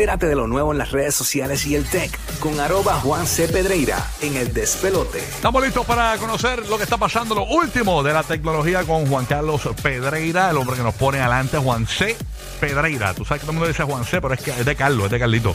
Entérate 0.00 0.28
de 0.28 0.34
lo 0.34 0.46
nuevo 0.46 0.72
en 0.72 0.78
las 0.78 0.92
redes 0.92 1.14
sociales 1.14 1.66
y 1.66 1.74
el 1.74 1.84
tech 1.84 2.18
con 2.38 2.58
arroba 2.58 2.94
Juan 3.00 3.26
C. 3.26 3.48
Pedreira 3.48 4.02
en 4.22 4.34
el 4.34 4.50
despelote. 4.54 5.18
Estamos 5.18 5.62
listos 5.62 5.84
para 5.84 6.16
conocer 6.16 6.66
lo 6.70 6.78
que 6.78 6.84
está 6.84 6.96
pasando, 6.96 7.34
lo 7.34 7.44
último 7.44 8.02
de 8.02 8.14
la 8.14 8.22
tecnología 8.22 8.82
con 8.84 9.06
Juan 9.06 9.26
Carlos 9.26 9.60
Pedreira, 9.82 10.48
el 10.48 10.56
hombre 10.56 10.76
que 10.76 10.82
nos 10.82 10.94
pone 10.94 11.20
adelante, 11.20 11.58
Juan 11.58 11.86
C. 11.86 12.16
Pedreira. 12.58 13.12
Tú 13.12 13.26
sabes 13.26 13.42
que 13.42 13.44
todo 13.44 13.52
el 13.52 13.58
mundo 13.58 13.68
dice 13.68 13.82
Juan 13.82 14.06
C, 14.06 14.22
pero 14.22 14.32
es, 14.32 14.40
que 14.40 14.52
es 14.52 14.64
de 14.64 14.74
Carlos, 14.74 15.04
es 15.04 15.10
de 15.10 15.18
Carlito. 15.18 15.54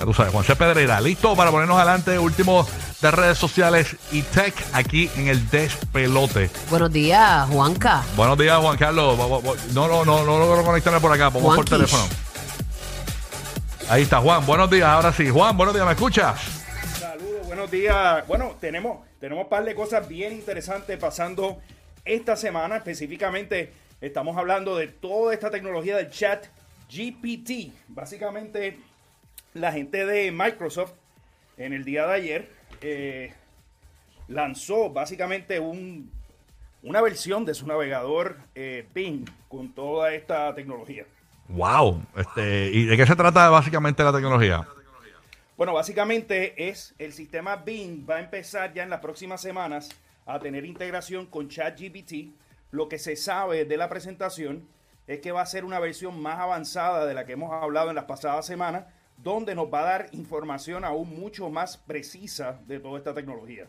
Ya 0.00 0.04
tú 0.04 0.12
sabes, 0.12 0.32
Juan 0.32 0.44
C. 0.44 0.56
Pedreira. 0.56 1.00
Listo 1.00 1.36
para 1.36 1.52
ponernos 1.52 1.76
adelante, 1.76 2.18
último 2.18 2.66
de 3.00 3.10
redes 3.12 3.38
sociales 3.38 3.94
y 4.10 4.22
tech 4.22 4.54
aquí 4.72 5.08
en 5.14 5.28
el 5.28 5.48
despelote. 5.50 6.50
Buenos 6.68 6.92
días, 6.92 7.48
Juanca. 7.48 8.02
Buenos 8.16 8.36
días, 8.38 8.58
Juan 8.58 8.76
Carlos. 8.76 9.16
No, 9.72 9.86
no, 9.86 10.04
no, 10.04 10.24
no 10.24 10.36
logro 10.36 10.64
conectarme 10.64 10.98
por 10.98 11.12
acá. 11.12 11.28
Vamos 11.28 11.54
por 11.54 11.64
teléfono. 11.64 12.08
Ahí 13.88 14.02
está, 14.02 14.18
Juan. 14.20 14.46
Buenos 14.46 14.70
días, 14.70 14.88
ahora 14.88 15.12
sí. 15.12 15.28
Juan, 15.28 15.56
buenos 15.56 15.74
días, 15.74 15.86
¿me 15.86 15.92
escuchas? 15.92 16.40
Saludos, 16.98 17.46
buenos 17.46 17.70
días. 17.70 18.26
Bueno, 18.26 18.56
tenemos, 18.58 19.06
tenemos 19.20 19.44
un 19.44 19.50
par 19.50 19.62
de 19.64 19.74
cosas 19.74 20.08
bien 20.08 20.32
interesantes 20.32 20.96
pasando 20.98 21.60
esta 22.04 22.34
semana. 22.34 22.78
Específicamente, 22.78 23.72
estamos 24.00 24.38
hablando 24.38 24.76
de 24.76 24.88
toda 24.88 25.34
esta 25.34 25.50
tecnología 25.50 25.98
del 25.98 26.08
chat 26.08 26.46
GPT. 26.90 27.74
Básicamente, 27.88 28.78
la 29.52 29.70
gente 29.70 30.06
de 30.06 30.32
Microsoft 30.32 30.92
en 31.58 31.74
el 31.74 31.84
día 31.84 32.06
de 32.06 32.14
ayer 32.14 32.50
eh, 32.80 33.34
lanzó 34.28 34.88
básicamente 34.88 35.60
un, 35.60 36.10
una 36.82 37.02
versión 37.02 37.44
de 37.44 37.52
su 37.52 37.66
navegador 37.66 38.38
eh, 38.54 38.88
Bing 38.94 39.26
con 39.48 39.74
toda 39.74 40.14
esta 40.14 40.54
tecnología. 40.54 41.04
Wow. 41.48 42.02
Este, 42.16 42.70
¿Y 42.72 42.84
de 42.86 42.96
qué 42.96 43.06
se 43.06 43.16
trata 43.16 43.48
básicamente 43.50 44.02
la 44.02 44.12
tecnología? 44.12 44.66
Bueno, 45.56 45.72
básicamente 45.72 46.68
es 46.68 46.94
el 46.98 47.12
sistema 47.12 47.56
Bing 47.56 48.08
va 48.08 48.16
a 48.16 48.20
empezar 48.20 48.72
ya 48.74 48.82
en 48.82 48.90
las 48.90 49.00
próximas 49.00 49.40
semanas 49.40 49.90
a 50.26 50.40
tener 50.40 50.64
integración 50.64 51.26
con 51.26 51.48
ChatGPT. 51.48 52.34
Lo 52.72 52.88
que 52.88 52.98
se 52.98 53.14
sabe 53.14 53.64
de 53.64 53.76
la 53.76 53.88
presentación 53.88 54.66
es 55.06 55.20
que 55.20 55.32
va 55.32 55.42
a 55.42 55.46
ser 55.46 55.64
una 55.64 55.78
versión 55.78 56.20
más 56.20 56.40
avanzada 56.40 57.06
de 57.06 57.14
la 57.14 57.24
que 57.24 57.34
hemos 57.34 57.52
hablado 57.52 57.90
en 57.90 57.94
las 57.94 58.06
pasadas 58.06 58.46
semanas, 58.46 58.86
donde 59.18 59.54
nos 59.54 59.72
va 59.72 59.80
a 59.80 59.84
dar 59.84 60.06
información 60.12 60.84
aún 60.84 61.20
mucho 61.20 61.50
más 61.50 61.76
precisa 61.76 62.58
de 62.66 62.80
toda 62.80 62.98
esta 62.98 63.14
tecnología. 63.14 63.66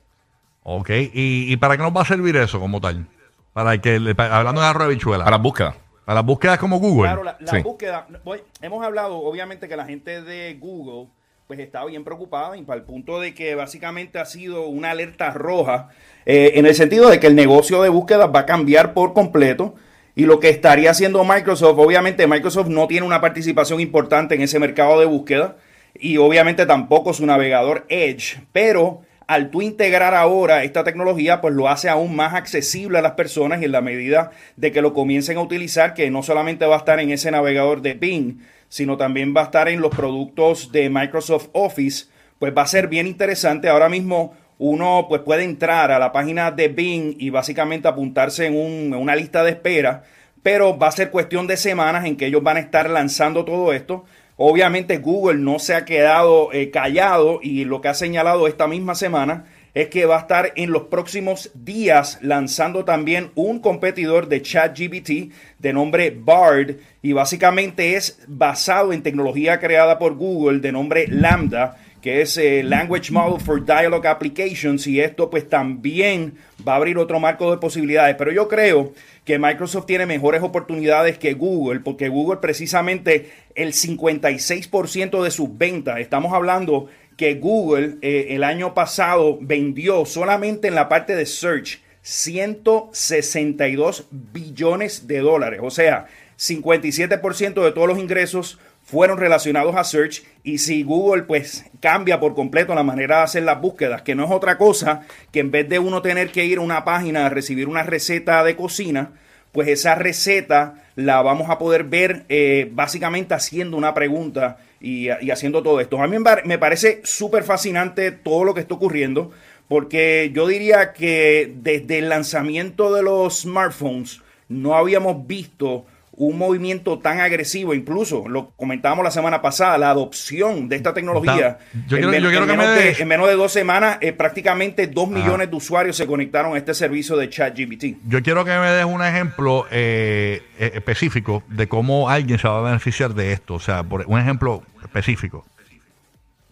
Ok. 0.64 0.90
¿Y, 0.90 1.52
y 1.54 1.58
para 1.58 1.78
qué 1.78 1.84
nos 1.84 1.96
va 1.96 2.02
a 2.02 2.06
servir 2.06 2.36
eso 2.38 2.60
como 2.60 2.82
tal? 2.82 3.06
Para 3.54 3.80
que, 3.80 3.96
hablando 4.18 4.62
de 4.62 4.68
arroz 4.68 4.88
de 4.88 4.94
habichuela. 4.94 5.24
Para 5.24 5.38
búsqueda. 5.38 5.76
Para 6.06 6.16
las 6.20 6.26
búsquedas 6.26 6.58
como 6.60 6.80
Google. 6.80 7.04
Claro, 7.10 7.24
la, 7.24 7.36
la 7.40 7.52
Sí. 7.52 7.60
búsqueda. 7.64 8.08
voy- 8.24 8.42
hemos 8.62 8.84
hablado, 8.86 9.18
obviamente, 9.18 9.68
que 9.68 9.76
la 9.76 9.86
gente 9.86 10.22
de 10.22 10.54
Google 10.60 11.08
pues 11.48 11.60
está 11.60 11.86
bien 11.86 12.04
preocupada 12.04 12.58
y 12.58 12.64
para 12.64 12.80
el 12.80 12.86
punto 12.86 13.20
de 13.20 13.36
que 13.36 13.54
básicamente 13.54 14.18
ha 14.18 14.26
sido 14.26 14.66
una 14.68 14.90
alerta 14.92 15.30
roja 15.32 15.90
eh, 16.26 16.54
en 16.56 16.66
el 16.66 16.74
sentido 16.74 17.08
de 17.08 17.20
que 17.20 17.28
el 17.28 17.36
negocio 17.36 17.84
de 17.84 17.90
búsqueda 17.90 18.26
va 18.26 18.40
a 18.42 18.46
cambiar 18.48 18.94
por 18.96 19.14
completo 19.14 19.76
y 20.16 20.26
lo 20.26 20.40
que 20.40 20.50
estaría 20.50 20.90
haciendo 20.90 21.24
Microsoft, 21.24 21.78
obviamente 21.78 22.26
Microsoft 22.26 22.70
no 22.70 22.88
tiene 22.88 23.06
una 23.06 23.22
participación 23.22 23.80
importante 23.80 24.34
en 24.34 24.42
ese 24.42 24.58
mercado 24.58 25.00
de 25.00 25.06
búsqueda 25.06 25.58
y 25.94 26.18
obviamente 26.18 26.66
tampoco 26.66 27.14
su 27.14 27.28
navegador 27.28 27.86
Edge, 27.90 28.42
pero 28.52 29.02
al 29.28 29.50
tú 29.50 29.62
integrar 29.62 30.14
ahora 30.14 30.64
esta 30.64 30.84
tecnología, 30.84 31.42
pues 31.42 31.54
lo 31.54 31.68
hace 31.70 31.90
aún 31.90 32.16
más 32.16 32.34
accesible 32.34 32.98
a 33.00 33.02
las 33.02 33.14
personas 33.14 33.62
y 33.62 33.66
en 33.66 33.72
la 33.72 33.82
medida 33.82 34.32
de 34.56 34.72
que 34.72 34.82
lo 34.82 34.94
comiencen 34.94 35.38
a 35.38 35.42
utilizar, 35.42 35.94
que 35.94 36.10
no 36.12 36.24
solamente 36.24 36.66
va 36.66 36.76
a 36.76 36.80
estar 36.80 37.00
en 37.00 37.12
ese 37.12 37.32
navegador 37.32 37.82
de 37.82 37.94
Bing, 37.94 38.40
sino 38.70 38.98
también 38.98 39.34
va 39.36 39.42
a 39.42 39.46
estar 39.46 39.68
en 39.70 39.82
los 39.82 39.96
productos 39.96 40.72
de 40.72 40.90
Microsoft 40.90 41.48
Office, 41.54 42.06
pues 42.40 42.54
va 42.56 42.64
a 42.64 42.68
ser 42.68 42.88
bien 42.88 43.08
interesante. 43.08 43.70
Ahora 43.70 43.90
mismo 43.90 44.34
uno 44.58 45.06
pues 45.10 45.22
puede 45.22 45.44
entrar 45.44 45.92
a 45.92 46.00
la 46.00 46.12
página 46.12 46.52
de 46.52 46.68
Bing 46.70 47.16
y 47.20 47.30
básicamente 47.30 47.88
apuntarse 47.88 48.46
en, 48.46 48.56
un- 48.56 48.94
en 48.94 48.96
una 48.96 49.16
lista 49.16 49.44
de 49.44 49.52
espera, 49.52 50.04
pero 50.44 50.78
va 50.78 50.88
a 50.88 50.92
ser 50.92 51.10
cuestión 51.12 51.48
de 51.48 51.58
semanas 51.58 52.06
en 52.06 52.18
que 52.18 52.28
ellos 52.28 52.44
van 52.44 52.58
a 52.58 52.60
estar 52.60 52.90
lanzando 52.90 53.46
todo 53.46 53.74
esto. 53.74 54.06
Obviamente 54.38 54.98
Google 54.98 55.40
no 55.40 55.60
se 55.60 55.76
ha 55.76 55.86
quedado 55.86 56.52
eh, 56.52 56.70
callado 56.70 57.40
y 57.42 57.64
lo 57.64 57.80
que 57.80 57.88
ha 57.88 57.94
señalado 57.94 58.48
esta 58.48 58.68
misma 58.68 58.94
semana 58.96 59.46
es 59.74 59.90
que 59.90 60.06
va 60.06 60.18
a 60.18 60.22
estar 60.22 60.54
en 60.56 60.72
los 60.72 60.84
próximos 60.84 61.52
días 61.54 62.20
lanzando 62.22 62.86
también 62.86 63.32
un 63.36 63.60
competidor 63.60 64.28
de 64.28 64.42
ChatGPT 64.42 65.34
de 65.60 65.74
nombre 65.74 66.18
Bard 66.18 66.78
y 67.02 67.14
básicamente 67.14 67.96
es 67.96 68.20
basado 68.28 68.94
en 68.94 69.04
tecnología 69.04 69.60
creada 69.60 70.00
por 70.00 70.16
Google 70.16 70.60
de 70.60 70.72
nombre 70.72 71.08
Lambda 71.08 71.78
que 72.06 72.22
es 72.22 72.38
eh, 72.38 72.62
Language 72.62 73.12
Model 73.12 73.42
for 73.42 73.66
Dialogue 73.66 74.08
Applications 74.08 74.86
y 74.86 75.02
esto 75.02 75.32
pues 75.32 75.50
también 75.50 76.36
va 76.66 76.74
a 76.74 76.76
abrir 76.76 77.00
otro 77.00 77.20
marco 77.20 77.50
de 77.50 77.58
posibilidades. 77.58 78.16
Pero 78.16 78.32
yo 78.32 78.48
creo 78.48 78.94
que 79.24 79.40
Microsoft 79.40 79.88
tiene 79.88 80.06
mejores 80.06 80.44
oportunidades 80.44 81.18
que 81.18 81.34
Google 81.34 81.80
porque 81.80 82.10
Google 82.10 82.38
precisamente 82.38 83.32
el 83.56 83.74
56% 83.74 85.24
de 85.24 85.32
sus 85.32 85.58
ventas, 85.58 85.98
estamos 85.98 86.32
hablando 86.32 86.90
que 87.18 87.34
Google 87.34 87.96
eh, 88.04 88.36
el 88.36 88.44
año 88.44 88.76
pasado 88.76 89.40
vendió 89.42 90.06
solamente 90.06 90.68
en 90.68 90.76
la 90.76 90.88
parte 90.88 91.16
de 91.16 91.26
search 91.26 91.82
162 92.04 94.06
billones 94.12 95.08
de 95.08 95.22
dólares. 95.22 95.60
O 95.64 95.72
sea, 95.72 96.06
57% 96.38 97.64
de 97.64 97.72
todos 97.72 97.88
los 97.88 98.00
ingresos 98.00 98.60
fueron 98.84 99.18
relacionados 99.18 99.76
a 99.76 99.84
search 99.84 100.24
y 100.44 100.60
si 100.60 100.84
Google 100.84 101.24
pues 101.24 101.66
cambia 101.80 102.20
por 102.20 102.36
completo 102.36 102.76
la 102.76 102.84
manera 102.84 103.18
de 103.18 103.24
hacer 103.24 103.44
las 103.44 103.60
búsquedas, 103.60 104.04
que 104.04 104.14
no 104.16 104.26
es 104.26 104.32
otra 104.32 104.58
cosa 104.58 105.02
que 105.32 105.40
en 105.40 105.50
vez 105.52 105.68
de 105.68 105.80
uno 105.80 106.02
tener 106.02 106.32
que 106.32 106.46
ir 106.46 106.60
a 106.60 106.62
una 106.62 106.86
página 106.86 107.26
a 107.26 107.30
recibir 107.30 107.68
una 107.68 107.84
receta 107.84 108.44
de 108.44 108.56
cocina, 108.56 109.14
pues 109.52 109.68
esa 109.70 109.96
receta 109.96 110.84
la 110.96 111.22
vamos 111.22 111.50
a 111.50 111.58
poder 111.58 111.86
ver 111.86 112.26
eh, 112.30 112.70
básicamente 112.74 113.34
haciendo 113.34 113.76
una 113.78 113.94
pregunta 113.94 114.58
y, 114.80 115.08
y 115.22 115.32
haciendo 115.32 115.64
todo 115.64 115.80
esto. 115.80 116.00
A 116.02 116.08
mí 116.08 116.18
me 116.18 116.24
par- 116.24 116.46
me 116.46 116.60
parece 116.60 117.02
súper 117.04 117.44
fascinante 117.44 118.12
todo 118.12 118.44
lo 118.44 118.54
que 118.54 118.60
está 118.62 118.76
ocurriendo, 118.76 119.32
porque 119.68 120.30
yo 120.34 120.46
diría 120.48 120.94
que 120.94 121.52
desde 121.56 121.98
el 122.00 122.10
lanzamiento 122.10 122.94
de 122.94 123.02
los 123.02 123.42
smartphones 123.42 124.22
no 124.48 124.76
habíamos 124.76 125.26
visto 125.26 125.86
un 126.18 126.38
movimiento 126.38 127.00
tan 127.00 127.20
agresivo, 127.20 127.74
incluso 127.74 128.28
lo 128.28 128.52
comentábamos 128.52 129.04
la 129.04 129.12
semana 129.12 129.42
pasada, 129.42 129.78
la 129.78 129.90
adopción 129.90 130.70
de 130.70 130.76
esta 130.78 130.94
tecnología. 130.94 131.60
Yo 131.88 131.98
en, 131.98 132.04
quiero- 132.04 132.10
men- 132.10 132.22
yo 132.24 132.30
quiero 132.30 132.46
en 132.46 132.52
que 132.52 132.58
me 132.58 132.64
menos 132.64 132.76
de, 132.80 132.84
des- 132.86 133.00
en 133.00 133.08
menos 133.08 133.28
de 133.28 133.34
dos 133.36 133.52
semanas, 133.52 133.98
eh, 134.02 134.14
prácticamente 134.14 134.88
dos 134.88 135.10
millones 135.10 135.50
de 135.50 135.56
usuarios 135.56 135.98
se 135.98 136.08
conectaron 136.08 136.56
a 136.56 136.58
este 136.58 136.74
servicio 136.74 137.18
de 137.18 137.30
ChatGPT. 137.30 137.98
Yo 138.08 138.22
quiero 138.24 138.46
que 138.46 138.52
me 138.58 138.70
des 138.72 138.86
un 138.86 139.04
ejemplo 139.04 139.66
eh, 139.72 140.42
eh, 140.60 140.72
específico 140.76 141.44
de 141.50 141.68
cómo 141.68 142.10
alguien 142.10 142.40
se 142.40 142.48
va 142.48 142.60
a 142.60 142.62
beneficiar 142.62 143.14
de 143.14 143.34
esto. 143.34 143.56
O 143.56 143.60
sea, 143.60 143.84
por 143.84 144.04
un 144.08 144.20
ejemplo 144.20 144.64
específico. 144.84 145.46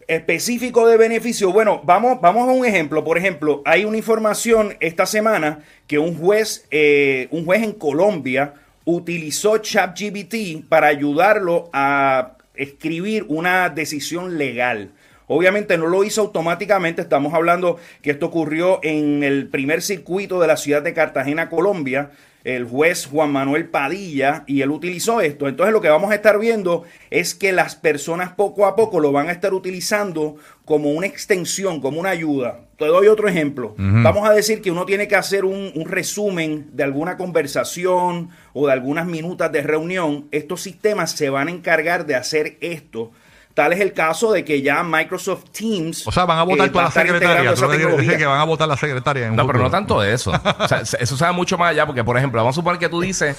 específico 0.08 0.86
de 0.88 0.98
beneficio. 0.98 1.52
Bueno, 1.52 1.82
vamos, 1.86 2.20
vamos 2.22 2.48
a 2.48 2.52
un 2.52 2.66
ejemplo. 2.66 3.04
Por 3.04 3.18
ejemplo, 3.18 3.62
hay 3.66 3.86
una 3.86 3.98
información 3.98 4.76
esta 4.80 5.06
semana 5.06 5.60
que 5.88 5.98
un 6.00 6.18
juez, 6.18 6.66
eh, 6.72 7.28
un 7.32 7.46
juez 7.46 7.64
en 7.64 7.72
Colombia 7.72 8.54
utilizó 8.86 9.58
ChatGPT 9.58 10.68
para 10.68 10.88
ayudarlo 10.88 11.70
a 11.74 12.34
escribir 12.56 13.26
una 13.28 13.70
decisión 13.70 14.38
legal. 14.38 14.92
Obviamente 15.28 15.78
no 15.78 15.88
lo 15.88 16.04
hizo 16.04 16.22
automáticamente, 16.22 17.02
estamos 17.02 17.34
hablando 17.34 17.78
que 18.02 18.12
esto 18.12 18.26
ocurrió 18.28 18.80
en 18.84 19.24
el 19.24 19.48
primer 19.48 19.82
circuito 19.82 20.40
de 20.40 20.48
la 20.48 20.58
ciudad 20.58 20.82
de 20.82 20.94
Cartagena, 20.94 21.50
Colombia, 21.50 22.12
el 22.44 22.66
juez 22.66 23.06
Juan 23.06 23.32
Manuel 23.32 23.70
Padilla, 23.70 24.44
y 24.48 24.62
él 24.62 24.72
utilizó 24.72 25.22
esto. 25.22 25.48
Entonces 25.48 25.74
lo 25.74 25.82
que 25.82 25.90
vamos 25.90 26.12
a 26.12 26.16
estar 26.16 26.38
viendo 26.40 26.84
es 27.10 27.36
que 27.36 27.52
las 27.52 27.76
personas 27.76 28.34
poco 28.34 28.66
a 28.66 28.76
poco 28.76 29.00
lo 29.00 29.12
van 29.12 29.30
a 29.30 29.32
estar 29.32 29.54
utilizando 29.54 30.36
como 30.66 30.92
una 30.92 31.08
extensión, 31.08 31.80
como 31.80 32.00
una 32.00 32.10
ayuda. 32.10 32.60
Te 32.78 32.86
doy 32.86 33.08
otro 33.08 33.28
ejemplo. 33.28 33.76
Vamos 33.78 34.28
a 34.28 34.34
decir 34.34 34.62
que 34.62 34.72
uno 34.72 34.86
tiene 34.86 35.08
que 35.08 35.16
hacer 35.16 35.46
un, 35.46 35.72
un 35.74 35.86
resumen 35.86 36.70
de 36.74 36.84
alguna 36.84 37.18
conversación 37.18 38.30
o 38.52 38.68
de 38.68 38.74
algunas 38.74 39.06
minutas 39.06 39.52
de 39.52 39.62
reunión. 39.62 40.28
Estos 40.32 40.62
sistemas 40.62 41.12
se 41.12 41.30
van 41.30 41.48
a 41.48 41.52
encargar 41.52 42.06
de 42.06 42.16
hacer 42.16 42.58
esto. 42.60 43.12
Tal 43.54 43.72
es 43.74 43.80
el 43.82 43.94
caso 43.94 44.32
de 44.32 44.44
que 44.44 44.62
ya 44.62 44.82
Microsoft 44.84 45.46
Teams. 45.52 46.08
O 46.08 46.12
sea, 46.12 46.26
van 46.26 46.40
a 46.40 46.44
votar 46.44 46.68
eh, 46.68 46.70
toda 46.72 46.86
va 46.86 46.90
la 46.90 46.94
secretaria. 46.94 47.54
Tú 47.54 47.98
que 47.98 48.18
que 48.18 48.26
van 48.26 48.40
a 48.40 48.44
votar 48.46 48.68
la 48.68 48.78
secretaria. 48.78 49.26
En 49.26 49.32
un 49.32 49.36
No, 49.38 49.46
pero 49.46 49.60
no 49.60 49.70
tanto 49.70 50.00
de 50.02 50.14
eso. 50.14 50.32
O 50.60 50.68
sea, 50.68 50.84
se- 50.86 51.04
eso 51.04 51.16
sabe 51.18 51.34
mucho 51.34 51.58
más 51.58 51.70
allá, 51.72 51.86
porque, 51.86 52.04
por 52.04 52.18
ejemplo, 52.18 52.40
vamos 52.42 52.56
a 52.56 52.60
suponer 52.60 52.80
que 52.80 52.90
tú 52.90 53.02
dices, 53.02 53.38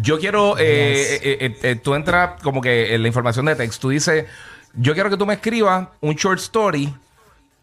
yo 0.00 0.18
quiero, 0.18 0.58
eh, 0.58 1.16
eh, 1.22 1.36
eh, 1.40 1.58
eh, 1.62 1.76
tú 1.76 1.94
entras 1.94 2.42
como 2.42 2.60
que 2.60 2.94
en 2.94 3.02
la 3.02 3.08
información 3.08 3.46
de 3.46 3.54
text, 3.54 3.80
tú 3.80 3.90
dices, 3.90 4.24
yo 4.74 4.94
quiero 4.94 5.10
que 5.10 5.16
tú 5.16 5.26
me 5.26 5.34
escribas 5.34 5.86
un 6.00 6.14
short 6.14 6.38
story 6.40 6.92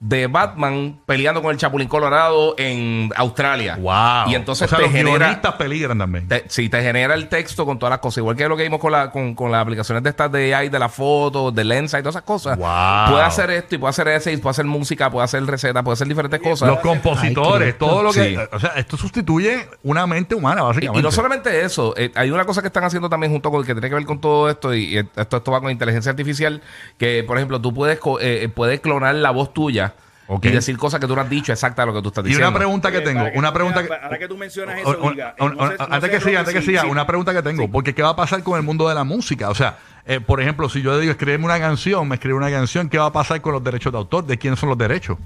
de 0.02 0.28
Batman 0.28 0.98
peleando 1.06 1.42
con 1.42 1.52
el 1.52 1.58
Chapulín 1.58 1.90
Colorado 1.90 2.56
en 2.58 3.10
Australia. 3.18 3.76
Wow. 3.82 4.32
Y 4.32 4.36
entonces 4.36 4.66
o 4.66 4.70
sea, 4.70 4.78
te 4.78 4.84
los 4.86 4.92
genera. 4.94 5.42
peligran 5.58 5.98
también. 5.98 6.28
Te, 6.28 6.46
sí, 6.48 6.70
te 6.70 6.82
genera 6.82 7.16
el 7.16 7.28
texto 7.28 7.66
con 7.66 7.78
todas 7.80 7.92
las 7.92 8.00
cosas. 8.00 8.20
Igual 8.20 8.38
que 8.38 8.48
lo 8.48 8.56
que 8.56 8.64
vimos 8.64 8.80
con, 8.80 8.94
la, 8.94 9.12
con, 9.12 9.36
con 9.36 9.52
las 9.52 9.62
aplicaciones 9.62 10.02
de 10.04 10.10
estas 10.10 10.32
de 10.32 10.56
AI, 10.56 10.70
de 10.70 10.80
la 10.80 10.88
foto, 10.88 11.52
de 11.52 11.64
Lensa 11.66 12.00
y 12.00 12.02
todas 12.02 12.16
esas 12.16 12.24
cosas. 12.24 12.58
Wow. 12.58 13.12
Puede 13.12 13.24
hacer 13.24 13.50
esto 13.52 13.76
y 13.76 13.78
puede 13.78 13.90
hacer 13.90 14.08
ese, 14.08 14.32
y 14.32 14.38
puede 14.38 14.52
hacer 14.52 14.66
música, 14.66 15.10
puede 15.10 15.26
hacer 15.26 15.46
recetas, 15.46 15.84
puede 15.84 15.94
hacer 15.96 16.08
diferentes 16.08 16.40
cosas. 16.40 16.70
los 16.70 16.80
compositores, 16.80 17.74
Ay, 17.74 17.80
todo 17.80 18.02
lo 18.04 18.12
que. 18.14 18.24
Sí. 18.24 18.38
O 18.54 18.60
sea, 18.60 18.70
esto 18.78 18.96
sustituye 18.96 19.68
una 19.84 20.08
mente 20.08 20.34
humana, 20.34 20.64
básicamente. 20.64 21.00
y 21.00 21.04
no 21.04 21.12
solamente 21.12 21.62
eso, 21.66 21.94
eh, 21.98 22.12
hay 22.16 22.32
una 22.32 22.46
cosa 22.46 22.62
que 22.62 22.68
están 22.68 22.86
haciendo 22.86 23.10
también 23.10 23.34
junto 23.34 23.52
con 23.52 23.66
que 23.66 23.74
tiene 23.74 23.90
que 23.90 23.96
ver 23.96 24.06
con 24.06 24.22
todo 24.22 24.50
esto, 24.50 24.74
y, 24.74 24.96
y 24.96 24.98
esto, 25.00 25.38
esto 25.38 25.52
va 25.52 25.60
con 25.60 25.72
inteligencia 25.72 26.10
artificial, 26.12 26.62
que 26.98 27.24
por 27.26 27.38
ejemplo 27.38 27.60
tú 27.60 27.74
puedes, 27.74 28.00
co- 28.00 28.20
eh, 28.22 28.46
eh, 28.46 28.50
puedes 28.50 28.80
clonar 28.80 29.16
la 29.16 29.32
voz 29.32 29.54
tuya 29.54 29.89
Ok. 30.32 30.46
y 30.46 30.50
decir 30.52 30.78
cosas 30.78 31.00
que 31.00 31.08
tú 31.08 31.16
no 31.16 31.22
has 31.22 31.30
dicho 31.30 31.52
exacta 31.52 31.86
lo 31.86 31.94
que 31.94 32.02
tú 32.04 32.10
estás 32.10 32.24
Y 32.24 32.28
diciendo. 32.28 32.50
una 32.50 32.58
pregunta 32.58 32.92
que 32.92 33.02
tengo, 33.02 33.26
una 33.34 33.52
pregunta 33.52 33.84
que. 33.84 33.92
Ahora 33.94 34.18
que 34.20 34.28
tú 34.28 34.38
mencionas 34.38 34.80
eso, 34.80 35.10
Giga, 35.10 35.36
antes 35.90 36.10
que 36.12 36.22
siga, 36.22 36.40
antes 36.42 36.54
que 36.54 36.62
si- 36.62 36.68
siga, 36.68 36.82
si- 36.84 36.88
una 36.88 37.08
pregunta 37.08 37.34
que 37.34 37.42
tengo, 37.42 37.68
porque 37.70 37.96
¿qué 37.96 38.04
va 38.04 38.10
a 38.10 38.16
pasar 38.16 38.44
con 38.44 38.56
el 38.58 38.64
mundo 38.64 38.88
de 38.88 38.94
la 38.96 39.04
música? 39.04 39.50
O 39.50 39.56
sea, 39.56 39.78
eh, 40.06 40.20
por 40.20 40.40
ejemplo, 40.40 40.70
si 40.70 40.82
yo 40.84 40.98
digo 41.00 41.12
escribirme 41.12 41.46
una 41.46 41.60
canción, 41.60 42.08
me 42.08 42.16
escribe 42.16 42.36
una 42.36 42.50
canción, 42.52 42.90
¿qué 42.90 42.98
va 43.00 43.08
a 43.08 43.12
pasar 43.14 43.42
con 43.42 43.54
los 43.54 43.64
derechos 43.64 43.92
de 43.92 43.98
autor? 43.98 44.26
¿De 44.26 44.38
quién 44.38 44.56
son 44.56 44.70
los 44.70 44.78
derechos? 44.78 45.18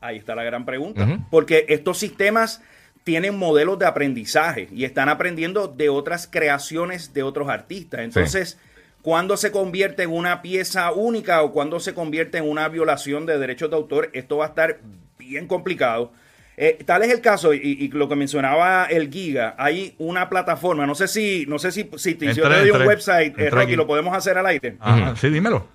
Ahí 0.00 0.16
está 0.18 0.34
la 0.36 0.44
gran 0.44 0.64
pregunta. 0.64 1.06
Porque 1.30 1.66
estos 1.68 1.98
sistemas 1.98 2.62
tienen 3.02 3.38
modelos 3.38 3.78
de 3.78 3.86
aprendizaje 3.86 4.68
y 4.72 4.84
están 4.84 5.08
aprendiendo 5.08 5.68
de 5.68 5.88
otras 5.88 6.28
creaciones 6.30 7.12
de 7.12 7.22
otros 7.24 7.48
artistas. 7.48 8.00
Entonces, 8.00 8.58
¿cuándo 9.06 9.36
se 9.36 9.52
convierte 9.52 10.02
en 10.02 10.12
una 10.12 10.42
pieza 10.42 10.90
única 10.90 11.40
o 11.42 11.52
cuándo 11.52 11.78
se 11.78 11.94
convierte 11.94 12.38
en 12.38 12.50
una 12.50 12.68
violación 12.68 13.24
de 13.24 13.38
derechos 13.38 13.70
de 13.70 13.76
autor? 13.76 14.10
Esto 14.14 14.38
va 14.38 14.46
a 14.46 14.48
estar 14.48 14.80
bien 15.16 15.46
complicado. 15.46 16.10
Eh, 16.56 16.78
tal 16.84 17.04
es 17.04 17.12
el 17.12 17.20
caso, 17.20 17.54
y, 17.54 17.58
y 17.62 17.88
lo 17.90 18.08
que 18.08 18.16
mencionaba 18.16 18.86
el 18.86 19.08
Giga, 19.08 19.54
hay 19.58 19.94
una 19.98 20.28
plataforma, 20.28 20.86
no 20.86 20.96
sé 20.96 21.06
si, 21.06 21.44
no 21.46 21.60
sé 21.60 21.70
si, 21.70 21.88
si, 21.96 22.14
si 22.14 22.18
yo 22.18 22.28
Entré, 22.30 22.42
te 22.48 22.48
doy 22.48 22.70
un 22.70 22.76
entré. 22.76 22.86
website, 22.88 23.26
eh, 23.28 23.44
Entré 23.44 23.50
Rocky, 23.50 23.62
aquí. 23.64 23.76
lo 23.76 23.86
podemos 23.86 24.16
hacer 24.16 24.38
al 24.38 24.46
aire. 24.46 24.76
Ajá, 24.80 25.14
Sí, 25.14 25.28
dímelo. 25.28 25.68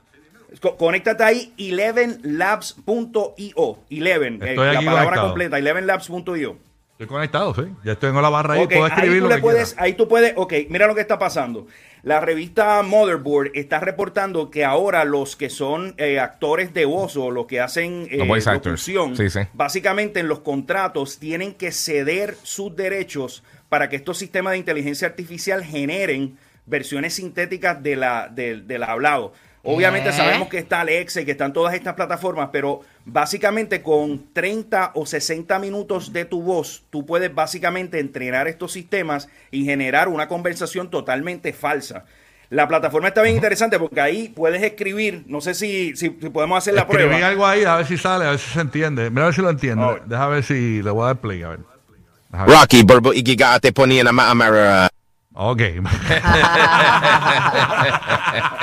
Co- 0.59 0.75
Conéctate 0.75 1.23
ahí, 1.23 1.53
11labs.io. 1.57 3.53
11, 3.55 4.51
eh, 4.51 4.55
la 4.55 4.81
palabra 4.81 5.03
conectado. 5.03 5.27
completa, 5.27 5.57
11labs.io. 5.59 6.57
Estoy 6.93 7.07
conectado, 7.07 7.55
sí. 7.55 7.61
Ya 7.83 7.93
estoy 7.93 8.09
en 8.11 8.21
la 8.21 8.29
barra 8.29 8.53
ahí, 8.55 8.67
puedo 8.67 8.83
ahí 8.85 8.91
escribir 8.91 9.17
tú 9.19 9.23
lo 9.23 9.29
le 9.29 9.35
que 9.35 9.41
puedes, 9.41 9.75
ahí 9.79 9.93
tú 9.93 10.07
puedes, 10.07 10.33
ok, 10.35 10.53
mira 10.69 10.85
lo 10.87 10.93
que 10.93 11.01
está 11.01 11.17
pasando. 11.17 11.67
La 12.03 12.19
revista 12.19 12.81
Motherboard 12.81 13.51
está 13.53 13.79
reportando 13.79 14.49
que 14.49 14.65
ahora 14.65 15.05
los 15.05 15.35
que 15.35 15.49
son 15.51 15.93
eh, 15.97 16.19
actores 16.19 16.73
de 16.73 16.85
voz 16.85 17.15
o 17.15 17.29
los 17.29 17.45
que 17.45 17.59
hacen 17.59 18.07
eh, 18.09 18.17
Los 18.17 18.27
voice 18.27 18.49
actors. 18.49 18.87
locución, 18.87 19.15
Sí, 19.15 19.29
sí. 19.29 19.39
básicamente 19.53 20.19
en 20.19 20.27
los 20.27 20.39
contratos 20.39 21.19
tienen 21.19 21.53
que 21.53 21.71
ceder 21.71 22.35
sus 22.41 22.75
derechos 22.75 23.43
para 23.69 23.87
que 23.87 23.97
estos 23.97 24.17
sistemas 24.17 24.53
de 24.53 24.57
inteligencia 24.57 25.07
artificial 25.07 25.63
generen 25.63 26.37
versiones 26.65 27.13
sintéticas 27.13 27.81
de 27.83 27.95
la, 27.95 28.29
del- 28.29 28.65
del 28.67 28.83
hablado. 28.83 29.33
Obviamente 29.63 30.09
¿Eh? 30.09 30.13
sabemos 30.13 30.47
que 30.49 30.57
está 30.57 30.81
Alexa 30.81 31.21
y 31.21 31.25
que 31.25 31.31
están 31.31 31.53
todas 31.53 31.75
estas 31.75 31.93
plataformas, 31.93 32.49
pero 32.51 32.81
básicamente 33.05 33.81
con 33.81 34.25
30 34.33 34.91
o 34.95 35.05
60 35.05 35.59
minutos 35.59 36.13
de 36.13 36.25
tu 36.25 36.41
voz, 36.41 36.83
tú 36.89 37.05
puedes 37.05 37.33
básicamente 37.33 37.99
entrenar 37.99 38.47
estos 38.47 38.71
sistemas 38.71 39.29
y 39.51 39.65
generar 39.65 40.07
una 40.07 40.27
conversación 40.27 40.89
totalmente 40.89 41.53
falsa. 41.53 42.05
La 42.49 42.67
plataforma 42.67 43.07
está 43.07 43.21
bien 43.21 43.35
interesante 43.35 43.79
porque 43.79 44.01
ahí 44.01 44.27
puedes 44.27 44.61
escribir, 44.61 45.23
no 45.27 45.39
sé 45.39 45.53
si, 45.53 45.95
si, 45.95 46.17
si 46.19 46.29
podemos 46.29 46.57
hacer 46.57 46.73
la 46.73 46.81
Escribí 46.81 47.05
prueba. 47.07 47.27
algo 47.27 47.45
ahí, 47.45 47.63
a 47.63 47.77
ver 47.77 47.85
si 47.85 47.97
sale, 47.97 48.25
a 48.25 48.31
ver 48.31 48.39
si 48.39 48.49
se 48.51 48.59
entiende. 48.59 49.09
Mira 49.09 49.23
a 49.23 49.25
ver 49.27 49.35
si 49.35 49.41
lo 49.41 49.49
entiende. 49.49 49.85
Ver. 49.85 50.03
Deja 50.05 50.27
ver 50.27 50.43
si 50.43 50.83
le 50.83 50.91
voy 50.91 51.03
a 51.03 51.07
dar 51.07 51.21
play, 51.21 51.43
a 51.43 51.49
ver. 51.49 51.59
Rocky, 52.31 52.83
Burbo, 52.83 53.13
Igiga, 53.13 53.59
te 53.59 53.71
ponían 53.71 54.07
a 54.07 54.29
Amara. 54.31 54.89
Ok. 55.43 55.61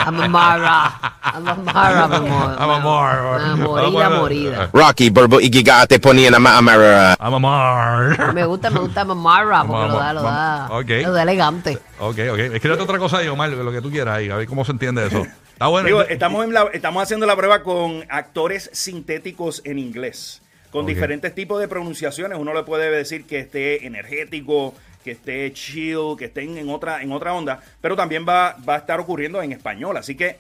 I'm 0.07 0.21
a 0.21 0.29
Mara. 0.29 0.93
I'm 1.35 1.47
a 1.49 1.55
Mara, 1.57 2.05
amor. 2.05 2.57
I'm 2.59 2.71
a 2.71 2.79
Mara. 2.81 3.57
Morida, 3.57 4.11
morida. 4.11 4.71
Rocky, 4.73 5.11
Burbo, 5.11 5.41
Igiga, 5.41 5.87
te 5.87 5.99
ponían 5.99 6.35
a 6.35 6.37
Amara. 6.59 7.17
I'm 7.21 7.35
a 7.35 7.39
Mar. 7.41 8.33
Me 8.33 8.45
gusta, 8.47 8.71
me 8.71 8.79
gusta 8.81 9.01
I'm 9.03 9.11
a 9.11 9.15
Mara 9.15 9.65
porque 9.65 9.89
lo 9.89 9.99
da, 9.99 10.13
lo 10.13 10.23
da. 10.23 10.31
vamos. 10.69 10.83
Ok. 10.85 10.91
Lo 11.03 11.13
da 11.13 11.23
elegante. 11.23 11.79
Ok, 11.99 12.19
ok. 12.33 12.39
Escríbete 12.55 12.83
otra 12.83 12.99
cosa 12.99 13.19
ahí, 13.19 13.29
Omar, 13.29 13.51
lo 13.51 13.73
que 13.73 13.83
tú 13.83 13.91
quieras 13.91 14.17
ahí, 14.17 14.31
a 14.31 14.37
ver 14.37 14.47
cómo 14.47 14.65
se 14.65 14.73
entiende 14.73 15.07
eso. 15.07 15.27
Está 15.53 15.67
bueno. 15.67 15.87
Digo, 15.87 16.03
estamos, 16.03 16.45
en 16.45 16.55
la- 16.55 16.69
estamos 16.73 17.03
haciendo 17.03 17.27
la 17.27 17.35
prueba 17.37 17.63
con 17.65 18.05
actores 18.09 18.71
sintéticos 18.73 19.61
en 19.65 19.79
inglés, 19.81 20.41
con 20.79 20.87
diferentes 20.87 21.35
tipos 21.35 21.61
de 21.61 21.69
pronunciaciones. 21.69 22.39
Uno 22.39 22.55
le 22.55 22.63
puede 22.63 22.91
decir 22.91 23.25
que 23.25 23.39
esté 23.41 23.87
energético, 23.87 24.75
que 25.05 25.13
esté 25.13 25.53
chill, 25.53 26.17
que 26.19 26.27
esté 26.27 26.43
en 26.43 26.69
otra, 26.69 27.03
en 27.03 27.13
otra 27.13 27.33
onda, 27.35 27.61
pero 27.81 27.97
también 27.97 28.25
va, 28.29 28.57
va 28.69 28.75
a 28.75 28.79
estar 28.79 29.01
ocurriendo 29.01 29.41
en 29.43 29.53
español. 29.53 29.97
Así 29.97 30.15
que 30.15 30.37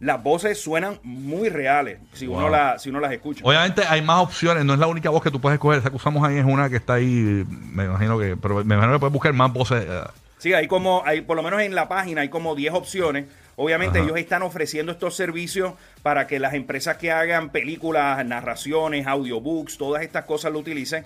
las 0.00 0.22
voces 0.22 0.60
suenan 0.60 1.00
muy 1.02 1.48
reales 1.48 1.98
si, 2.12 2.26
Wow. 2.28 2.36
uno, 2.38 2.48
la, 2.50 2.78
si 2.78 2.88
uno 2.90 3.00
las 3.00 3.12
escucha. 3.12 3.42
Obviamente 3.44 3.82
hay 3.88 4.00
más 4.02 4.20
opciones, 4.22 4.64
no 4.64 4.74
es 4.74 4.78
la 4.78 4.86
única 4.86 5.10
voz 5.10 5.22
que 5.22 5.30
tú 5.30 5.40
puedes 5.40 5.54
escoger. 5.56 5.80
Esa 5.80 5.90
que 5.90 5.96
usamos 5.96 6.22
ahí 6.28 6.36
es 6.38 6.44
una 6.44 6.70
que 6.70 6.76
está 6.76 6.94
ahí, 6.94 7.44
me 7.48 7.84
imagino 7.86 8.18
que, 8.18 8.36
pero 8.36 8.64
me 8.64 8.74
imagino 8.76 8.92
que 8.94 9.00
puedes 9.00 9.12
buscar 9.12 9.32
más 9.32 9.52
voces. 9.52 9.84
eh, 9.88 10.00
Sí, 10.38 10.52
hay 10.52 10.68
como, 10.68 11.02
hay, 11.04 11.22
por 11.22 11.36
lo 11.36 11.42
menos 11.42 11.60
en 11.62 11.74
la 11.74 11.88
página 11.88 12.20
hay 12.20 12.28
como 12.28 12.54
10 12.54 12.72
opciones. 12.74 13.24
Obviamente 13.60 13.98
Ajá. 13.98 14.06
ellos 14.06 14.18
están 14.18 14.42
ofreciendo 14.42 14.92
estos 14.92 15.16
servicios 15.16 15.74
para 16.02 16.28
que 16.28 16.38
las 16.38 16.54
empresas 16.54 16.96
que 16.96 17.10
hagan 17.10 17.50
películas, 17.50 18.24
narraciones, 18.24 19.04
audiobooks, 19.08 19.76
todas 19.78 20.02
estas 20.04 20.26
cosas 20.26 20.52
lo 20.52 20.60
utilicen. 20.60 21.04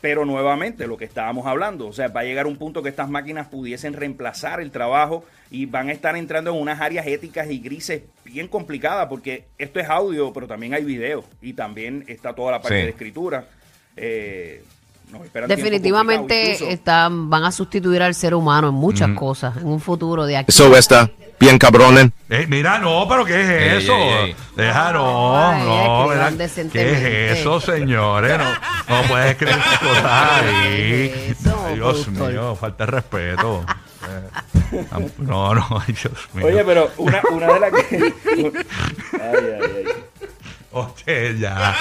Pero 0.00 0.24
nuevamente, 0.26 0.86
lo 0.88 0.96
que 0.98 1.04
estábamos 1.06 1.46
hablando, 1.46 1.86
o 1.86 1.92
sea, 1.92 2.08
va 2.08 2.20
a 2.20 2.24
llegar 2.24 2.46
un 2.48 2.56
punto 2.58 2.82
que 2.82 2.88
estas 2.90 3.08
máquinas 3.08 3.46
pudiesen 3.46 3.92
reemplazar 3.94 4.60
el 4.60 4.70
trabajo 4.72 5.24
y 5.52 5.66
van 5.66 5.88
a 5.88 5.92
estar 5.92 6.16
entrando 6.16 6.50
en 6.52 6.60
unas 6.60 6.80
áreas 6.80 7.06
éticas 7.06 7.48
y 7.48 7.58
grises 7.60 8.02
bien 8.24 8.48
complicadas, 8.48 9.06
porque 9.06 9.44
esto 9.56 9.78
es 9.78 9.88
audio, 9.88 10.32
pero 10.32 10.46
también 10.48 10.74
hay 10.74 10.84
video 10.84 11.24
y 11.40 11.52
también 11.54 12.04
está 12.08 12.34
toda 12.34 12.50
la 12.52 12.60
parte 12.60 12.76
Sí. 12.80 12.82
de 12.84 12.90
escritura. 12.90 13.46
Eh, 13.96 14.62
nos 15.18 15.48
Definitivamente 15.48 16.72
están, 16.72 17.30
van 17.30 17.44
a 17.44 17.52
sustituir 17.52 18.02
al 18.02 18.14
ser 18.14 18.34
humano 18.34 18.68
en 18.68 18.74
muchas 18.74 19.10
cosas 19.10 19.56
en 19.56 19.66
un 19.66 19.80
futuro 19.80 20.26
de 20.26 20.36
aquí. 20.36 20.46
Eso 20.50 20.74
está 20.76 21.10
bien 21.40 21.58
cabrones. 21.58 22.10
Eh, 22.30 22.46
mira, 22.48 22.78
no, 22.78 23.06
pero 23.08 23.24
¿qué 23.24 23.40
es 23.40 23.48
Ey, 23.48 23.78
eso? 23.84 23.96
Deja, 24.56 24.92
no, 24.92 25.36
Ay, 25.38 25.62
no, 25.64 26.12
escriban 26.12 26.38
¿verdad? 26.38 26.70
¿Qué 26.72 26.92
es 27.32 27.38
eso, 27.38 27.60
señores? 27.60 28.38
No, 28.38 29.02
no 29.02 29.08
puedes 29.08 29.30
escribir 29.32 29.56
cosas 29.80 30.04
ahí. 30.04 30.50
¿Qué 31.10 31.26
es 31.30 31.40
eso, 31.40 31.64
Ay, 31.66 31.74
Dios 31.74 32.00
productor? 32.04 32.30
mío, 32.32 32.56
falta 32.56 32.86
de 32.86 32.90
respeto. 32.92 33.64
Eh, 34.08 34.86
No, 35.18 35.54
no, 35.54 35.82
Dios 35.86 36.28
mío. 36.34 36.46
Oye, 36.46 36.64
pero 36.64 36.90
una, 36.98 37.20
una 37.30 37.52
de 37.54 37.60
las 37.60 37.72
que. 37.72 38.14
Ay, 39.12 39.22
ay, 39.22 39.70
ay. 39.76 39.84
Oye, 40.72 41.38
ya. 41.38 41.74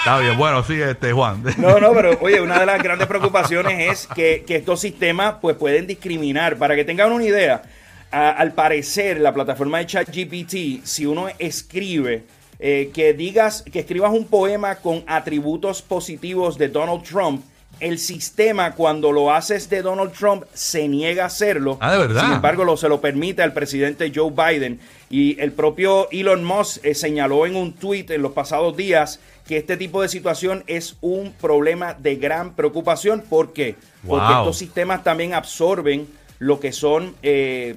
Está 0.00 0.18
bien, 0.18 0.36
bueno, 0.38 0.64
sí, 0.64 0.80
este, 0.80 1.12
Juan. 1.12 1.42
No, 1.58 1.78
no, 1.78 1.92
pero 1.92 2.18
oye, 2.22 2.40
una 2.40 2.58
de 2.58 2.66
las 2.66 2.82
grandes 2.82 3.06
preocupaciones 3.06 3.92
es 3.92 4.06
que, 4.06 4.44
que 4.46 4.56
estos 4.56 4.80
sistemas 4.80 5.34
pues 5.42 5.56
pueden 5.56 5.86
discriminar. 5.86 6.56
Para 6.56 6.74
que 6.74 6.84
tengan 6.84 7.12
una 7.12 7.24
idea, 7.24 7.62
a- 8.10 8.30
al 8.30 8.52
parecer 8.52 9.20
la 9.20 9.34
plataforma 9.34 9.78
de 9.78 9.86
ChatGPT, 9.86 10.84
si 10.84 11.04
uno 11.06 11.28
escribe 11.38 12.24
eh, 12.58 12.90
que 12.94 13.12
digas, 13.12 13.62
que 13.70 13.80
escribas 13.80 14.12
un 14.12 14.26
poema 14.26 14.76
con 14.76 15.04
atributos 15.06 15.82
positivos 15.82 16.56
de 16.56 16.68
Donald 16.68 17.02
Trump, 17.02 17.42
el 17.78 17.98
sistema 17.98 18.72
cuando 18.74 19.12
lo 19.12 19.32
haces 19.32 19.70
de 19.70 19.80
Donald 19.82 20.12
Trump 20.12 20.44
se 20.52 20.86
niega 20.88 21.24
a 21.24 21.26
hacerlo. 21.26 21.78
Ah, 21.80 21.92
¿de 21.92 21.98
verdad? 21.98 22.22
Sin 22.24 22.32
embargo, 22.32 22.64
lo, 22.64 22.76
se 22.76 22.88
lo 22.88 23.00
permite 23.00 23.42
al 23.42 23.52
presidente 23.54 24.10
Joe 24.14 24.30
Biden. 24.30 24.80
Y 25.08 25.40
el 25.40 25.52
propio 25.52 26.08
Elon 26.10 26.44
Musk 26.44 26.84
eh, 26.84 26.94
señaló 26.94 27.46
en 27.46 27.56
un 27.56 27.72
tweet 27.72 28.06
en 28.10 28.20
los 28.22 28.32
pasados 28.32 28.76
días 28.76 29.20
que 29.50 29.56
este 29.56 29.76
tipo 29.76 30.00
de 30.00 30.08
situación 30.08 30.62
es 30.68 30.96
un 31.00 31.32
problema 31.32 31.92
de 31.94 32.14
gran 32.14 32.54
preocupación. 32.54 33.20
¿Por 33.28 33.52
qué? 33.52 33.74
Porque 34.06 34.24
estos 34.32 34.56
sistemas 34.58 35.02
también 35.02 35.34
absorben 35.34 36.06
lo 36.38 36.60
que 36.60 36.70
son 36.70 37.16
eh, 37.20 37.74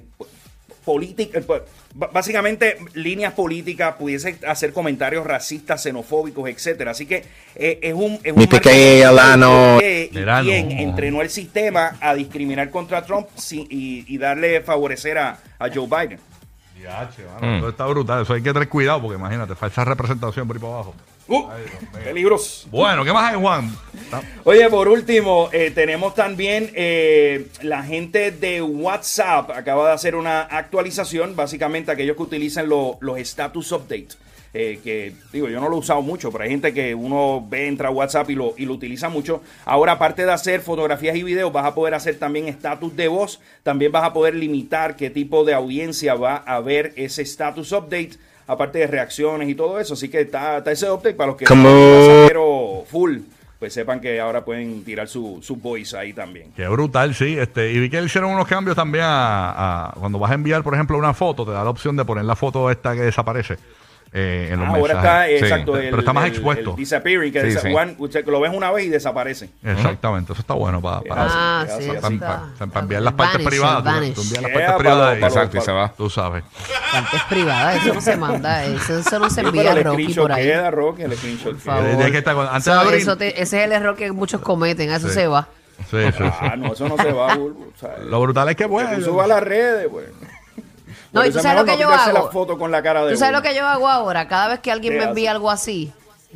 políticas. 0.86 1.44
Básicamente, 1.96 2.78
líneas 2.94 3.34
políticas, 3.34 3.96
pudiese 3.96 4.38
hacer 4.48 4.72
comentarios 4.72 5.26
racistas, 5.26 5.82
xenofóbicos, 5.82 6.48
etcétera. 6.48 6.92
Así 6.92 7.08
que 7.08 7.24
eh, 7.56 7.80
es 7.82 7.94
un. 7.96 8.20
Es 8.24 8.36
Mi 8.36 8.44
un 8.44 8.50
que- 9.80 10.10
y 10.12 10.16
Mira, 10.16 10.42
quién 10.42 10.70
no. 10.70 10.74
entrenó 10.76 11.22
el 11.24 11.32
sistema 11.32 11.96
a 12.02 12.14
discriminar 12.14 12.70
contra 12.70 13.04
Trump 13.04 13.28
y, 13.52 14.06
y 14.08 14.18
darle 14.20 14.62
favorecer 14.62 15.18
a, 15.18 15.40
a 15.58 15.70
Joe 15.74 15.88
Biden. 15.88 16.20
Mano, 17.42 17.58
eso 17.58 17.70
está 17.70 17.86
brutal. 17.88 18.22
Eso 18.24 18.34
hay 18.34 18.44
que 18.44 18.54
tener 18.54 18.70
cuidado 18.70 19.02
porque 19.02 19.18
imagínate, 19.18 19.56
falsa 19.56 19.84
representación 19.86 20.46
por 20.48 20.56
ahí 20.58 20.62
para 20.62 20.74
abajo. 20.74 20.94
Uh. 21.40 21.50
Bueno, 22.70 23.04
¿qué 23.04 23.12
más 23.14 23.34
hay, 23.34 23.40
Juan? 23.40 23.76
Oye, 24.44 24.70
por 24.70 24.88
último, 24.88 25.50
eh, 25.52 25.72
tenemos 25.74 26.14
también 26.14 26.70
eh, 26.76 27.48
la 27.62 27.82
gente 27.84 28.32
de 28.32 28.62
WhatsApp 28.62 29.50
acaba 29.52 29.88
de 29.88 29.94
hacer 29.94 30.16
una 30.16 30.42
actualización, 30.42 31.36
básicamente 31.36 31.92
aquellos 31.92 32.16
que 32.16 32.24
utilizan 32.24 32.70
lo- 32.70 32.98
los 33.02 33.18
status 33.20 33.72
updates. 33.72 34.18
Eh, 34.54 34.80
que 34.84 35.14
digo, 35.32 35.50
yo 35.50 35.60
no 35.60 35.68
lo 35.68 35.78
he 35.78 35.80
usado 35.80 36.02
mucho, 36.04 36.32
pero 36.32 36.44
hay 36.44 36.52
gente 36.52 36.74
que 36.74 36.94
uno 36.94 37.44
ve, 37.50 37.68
entra 37.68 37.88
a 37.88 37.92
WhatsApp 37.92 38.30
y 38.30 38.36
lo, 38.36 38.54
y 38.58 38.66
lo 38.66 38.74
utiliza 38.74 39.10
mucho. 39.10 39.42
Ahora, 39.66 39.94
aparte 39.94 40.26
de 40.26 40.32
hacer 40.32 40.62
fotografías 40.62 41.16
y 41.16 41.24
videos, 41.24 41.52
vas 41.52 41.66
a 41.66 41.74
poder 41.74 41.94
hacer 41.96 42.20
también 42.20 42.48
status 42.50 42.96
de 42.96 43.08
voz. 43.08 43.40
También 43.64 43.92
vas 43.92 44.04
a 44.04 44.14
poder 44.14 44.36
limitar 44.36 44.96
qué 44.96 45.10
tipo 45.10 45.44
de 45.44 45.54
audiencia 45.56 46.14
va 46.16 46.36
a 46.38 46.60
ver 46.60 46.94
ese 46.98 47.24
status 47.24 47.72
update, 47.72 48.12
aparte 48.46 48.78
de 48.80 48.88
reacciones 48.88 49.50
y 49.50 49.56
todo 49.56 49.80
eso. 49.80 49.96
Así 49.96 50.08
que 50.10 50.22
está, 50.22 50.58
está 50.60 50.72
ese 50.72 50.90
update 50.92 51.16
para 51.16 51.28
los 51.32 51.38
que 51.38 51.46
pasajeros 51.46 52.88
full 52.90 53.18
pues 53.60 53.74
sepan 53.74 54.02
que 54.02 54.20
ahora 54.20 54.44
pueden 54.44 54.84
tirar 54.84 55.08
su, 55.08 55.40
su 55.42 55.56
voice 55.56 55.96
ahí 55.98 56.12
también. 56.12 56.52
Qué 56.54 56.68
brutal, 56.68 57.16
sí. 57.16 57.38
Este, 57.40 57.72
y 57.72 57.80
vi 57.80 57.90
que 57.90 58.04
hicieron 58.04 58.32
unos 58.32 58.46
cambios 58.46 58.76
también 58.76 59.06
a, 59.06 59.88
a- 59.88 59.94
cuando 59.94 60.20
vas 60.20 60.32
a 60.32 60.34
enviar, 60.34 60.64
por 60.64 60.74
ejemplo, 60.74 60.98
una 60.98 61.14
foto, 61.14 61.46
te 61.46 61.52
da 61.52 61.64
la 61.64 61.70
opción 61.70 61.96
de 61.96 62.04
poner 62.04 62.26
la 62.26 62.36
foto 62.36 62.70
esta 62.70 62.94
que 62.94 63.04
desaparece 63.04 63.56
eh, 64.16 64.50
en 64.52 64.60
los 64.60 64.70
Ah, 64.70 64.72
ahora 64.76 64.94
está, 64.94 65.02
mensajes. 65.02 65.32
eh, 65.34 65.38
Sí, 65.40 65.44
exacto, 65.46 65.72
pero 65.74 66.00
está 66.00 66.14
más 66.14 66.26
el- 66.26 66.32
expuesto. 66.34 66.70
el 66.70 66.76
disappearing, 66.76 67.34
que 67.34 67.52
Sí, 67.52 67.74
usted 67.98 68.26
lo 68.28 68.40
ves 68.40 68.52
una 68.54 68.72
vez 68.72 68.86
y 68.86 68.90
desaparece. 68.90 69.50
Exactamente, 69.64 70.34
eso 70.34 70.42
está 70.42 70.54
bueno 70.54 70.80
para, 70.82 71.02
para, 71.02 71.26
Ah, 71.30 71.66
eso 71.68 71.78
para- 72.00 72.14
está- 72.14 72.44
para- 72.60 72.72
para 72.72 72.80
enviar 72.84 73.02
las 73.02 73.14
partes 73.14 73.34
Vanish, 73.38 73.48
privadas. 73.50 73.78
tú- 73.84 73.90
vanish. 73.90 74.14
Tú, 74.14 74.22
envías 74.22 74.42
las 74.44 74.52
Yeah, 74.52 74.66
partes 74.68 74.80
privadas 74.86 75.18
Exacto, 75.18 75.58
y 75.58 75.62
se 75.62 75.72
va. 75.72 75.94
Tú 75.98 76.10
sabes. 76.12 76.44
Partes 76.92 77.22
privadas, 77.28 77.76
eso 77.84 77.94
no 77.96 78.02
se 78.02 78.18
manda, 78.18 78.66
eso, 78.66 79.00
eso 79.00 79.20
no 79.20 79.30
se 79.32 79.42
envía 79.42 79.72
el 79.72 79.84
Rocky 79.84 80.14
por 80.14 80.32
ahí. 80.32 80.44
queda, 80.44 80.70
Rocky, 80.70 81.02
el 81.02 81.18
screenshot 81.18 81.54
antes 81.56 81.66
de 81.66 82.58
Eso- 82.60 82.74
abrir- 82.80 83.02
eso 83.02 83.18
te- 83.18 83.42
ese 83.42 83.60
es 83.60 83.66
el 83.66 83.72
error 83.72 83.96
que 83.96 84.12
muchos 84.12 84.42
cometen, 84.42 84.92
a 84.92 84.98
eso 84.98 85.08
Sí. 85.08 85.16
se 85.16 85.28
va. 85.28 85.48
Sí, 85.90 85.98
sí, 86.06 86.12
sí. 86.18 86.24
Ah, 86.40 86.56
no, 86.56 86.74
eso 86.74 86.88
no 86.88 86.98
se 86.98 87.12
va, 87.12 87.36
Bulbo. 87.36 87.72
O 87.76 87.80
sea, 87.80 87.98
Lo 88.06 88.22
brutal 88.22 88.48
es 88.50 88.56
que, 88.56 88.66
bueno. 88.66 88.92
tú 88.96 89.02
subas 89.02 89.26
a 89.26 89.28
las 89.28 89.44
redes, 89.44 89.88
pues. 89.92 90.06
No, 91.14 91.24
y 91.26 91.32
tú 91.32 91.38
es 91.38 91.44
sabes 91.44 91.60
lo 91.60 91.66
que 91.66 91.72
no 91.74 91.78
yo 91.80 91.90
hago. 91.94 92.12
la 92.26 92.32
foto 92.32 92.58
con 92.58 92.72
la 92.72 92.82
cara 92.84 93.06
de 93.06 93.12
¿Tú 93.14 93.18
sabes 93.18 93.30
uno. 93.32 93.40
lo 93.40 93.44
que 93.48 93.56
yo 93.56 93.66
hago 93.68 93.88
ahora? 93.88 94.28
Cada 94.28 94.48
vez 94.50 94.60
que 94.60 94.72
alguien 94.72 94.94
¿Qué 94.94 95.00
me 95.00 95.06
envía 95.06 95.32
algo 95.32 95.50
así, 95.52 95.92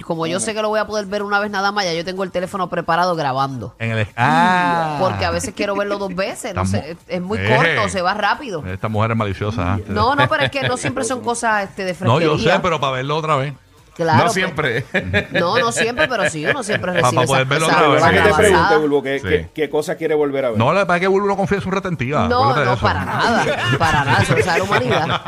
como 0.05 0.27
yo 0.27 0.39
sé 0.39 0.53
que 0.53 0.61
lo 0.61 0.69
voy 0.69 0.79
a 0.79 0.85
poder 0.85 1.07
ver 1.07 1.23
una 1.23 1.39
vez 1.39 1.49
nada 1.49 1.71
más, 1.71 1.83
ya 1.85 1.93
yo 1.93 2.05
tengo 2.05 2.23
el 2.23 2.29
teléfono 2.31 2.69
preparado 2.69 3.15
grabando. 3.15 3.73
En 3.79 3.91
el, 3.91 4.07
ah, 4.15 4.97
Porque 4.99 5.25
a 5.25 5.31
veces 5.31 5.53
quiero 5.55 5.75
verlo 5.75 5.97
dos 5.97 6.13
veces, 6.13 6.53
no 6.53 6.65
sé, 6.67 6.95
es- 7.07 7.21
muy 7.21 7.39
Eh. 7.39 7.55
corto, 7.55 7.89
se 7.89 8.03
va 8.03 8.13
rápido. 8.13 8.63
Esta 8.67 8.87
mujer 8.87 9.11
es 9.11 9.17
maliciosa. 9.17 9.77
¿eh? 9.79 9.85
No, 9.87 10.13
no, 10.15 10.27
pero 10.29 10.43
es 10.43 10.51
que 10.51 10.67
no 10.67 10.77
siempre 10.77 11.03
son 11.03 11.21
cosas 11.21 11.63
este, 11.69 11.83
de 11.83 11.93
No, 11.93 11.97
fresquería. 11.97 12.27
yo 12.27 12.37
sé, 12.37 12.59
pero 12.61 12.79
para 12.79 12.93
verlo 12.93 13.15
otra 13.17 13.35
vez. 13.37 13.53
Claro, 13.97 14.17
no 14.19 14.23
pues, 14.25 14.33
siempre. 14.33 14.85
No, 15.31 15.57
no 15.57 15.71
siempre, 15.71 16.07
pero 16.07 16.29
sí, 16.29 16.45
uno 16.45 16.61
siempre 16.61 16.93
recibe 16.93 17.21
pa 17.21 17.25
poder 17.25 17.45
verlo 17.47 17.65
cosas 17.65 17.81
otra 17.81 17.93
vez. 17.93 18.01
Para 18.01 18.23
que 18.23 18.29
te 18.29 18.35
pregunte, 18.35 18.77
Bulbo, 18.77 19.01
¿qué, 19.03 19.19
Sí. 19.19 19.27
qué, 19.27 19.49
qué 19.53 19.69
cosa 19.71 19.95
quiere 19.95 20.13
volver 20.13 20.45
a 20.45 20.49
ver? 20.51 20.57
No, 20.59 20.71
la 20.71 20.81
verdad 20.81 20.97
es 20.97 21.01
que 21.01 21.07
Bulbo 21.07 21.27
no 21.27 21.35
confía 21.35 21.57
en 21.57 21.63
su 21.63 21.71
retentiva. 21.71 22.27
No, 22.27 22.55
no, 22.55 22.73
eso. 22.73 22.81
para 22.81 23.03
nada, 23.03 23.45
para 23.79 24.05
nada, 24.05 24.21
eso 24.21 24.35
es 24.37 24.45
la 24.45 24.63
humanidad. 24.63 25.21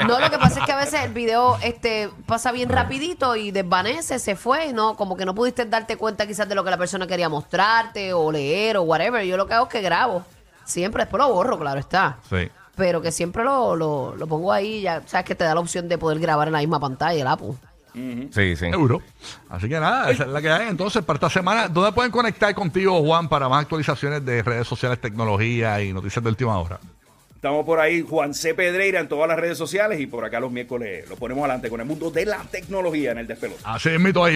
No, 0.06 0.20
lo 0.20 0.30
que 0.30 0.38
pasa 0.38 0.60
es 0.60 0.66
que 0.66 0.72
a 0.72 0.76
veces 0.76 1.02
el 1.02 1.12
video 1.12 1.56
este 1.62 2.10
pasa 2.26 2.52
bien 2.52 2.68
rapidito 2.68 3.36
y 3.36 3.50
desvanece, 3.50 4.18
se 4.18 4.36
fue, 4.36 4.72
no, 4.74 4.96
como 4.96 5.16
que 5.16 5.24
no 5.24 5.34
pudiste 5.34 5.64
darte 5.64 5.96
cuenta 5.96 6.26
quizás 6.26 6.48
de 6.48 6.54
lo 6.54 6.62
que 6.62 6.70
la 6.70 6.76
persona 6.78 7.06
quería 7.06 7.28
mostrarte 7.28 8.12
o 8.12 8.30
leer 8.30 8.76
o 8.76 8.82
whatever. 8.82 9.24
Yo 9.24 9.36
lo 9.38 9.46
que 9.46 9.54
hago 9.54 9.64
es 9.66 9.72
que 9.72 9.80
grabo, 9.80 10.22
siempre, 10.64 11.04
después 11.04 11.22
lo 11.22 11.32
borro, 11.32 11.58
claro 11.58 11.80
está. 11.80 12.18
Sí. 12.28 12.50
Pero 12.76 13.00
que 13.00 13.12
siempre 13.12 13.44
lo, 13.44 13.76
lo, 13.76 14.14
lo 14.16 14.26
pongo 14.26 14.52
ahí, 14.52 14.82
ya 14.82 15.02
sabes 15.06 15.24
que 15.26 15.34
te 15.34 15.44
da 15.44 15.54
la 15.54 15.60
opción 15.60 15.88
de 15.88 15.96
poder 15.96 16.18
grabar 16.18 16.48
en 16.48 16.52
la 16.52 16.60
misma 16.60 16.80
pantalla, 16.80 17.20
el 17.20 17.26
Apple. 17.26 17.52
Sí, 17.94 18.56
sí. 18.56 18.70
Seguro. 18.70 19.02
Así 19.48 19.68
que 19.68 19.80
nada, 19.80 20.10
esa 20.10 20.24
es 20.24 20.30
la 20.30 20.40
que 20.40 20.50
hay. 20.50 20.68
Entonces, 20.68 21.04
para 21.04 21.16
esta 21.16 21.30
semana, 21.30 21.68
¿dónde 21.68 21.92
pueden 21.92 22.10
conectar 22.10 22.54
contigo, 22.54 23.00
Juan, 23.02 23.28
para 23.28 23.48
más 23.48 23.62
actualizaciones 23.62 24.24
de 24.24 24.42
redes 24.42 24.66
sociales, 24.66 25.00
tecnología 25.00 25.82
y 25.82 25.92
noticias 25.92 26.22
de 26.22 26.30
última 26.30 26.58
hora? 26.58 26.78
Estamos 27.40 27.64
por 27.64 27.80
ahí, 27.80 28.02
Juan 28.02 28.34
C. 28.34 28.52
Pedreira 28.52 29.00
en 29.00 29.08
todas 29.08 29.26
las 29.26 29.38
redes 29.38 29.56
sociales 29.56 29.98
y 29.98 30.06
por 30.06 30.22
acá 30.26 30.40
los 30.40 30.52
miércoles 30.52 31.08
lo 31.08 31.16
ponemos 31.16 31.42
adelante 31.44 31.70
con 31.70 31.80
el 31.80 31.86
mundo 31.86 32.10
de 32.10 32.26
la 32.26 32.42
tecnología 32.42 33.12
en 33.12 33.18
el 33.18 33.26
despelote. 33.26 33.62
Así 33.64 33.88
es, 33.88 33.98
mito 33.98 34.22
ahí. 34.22 34.28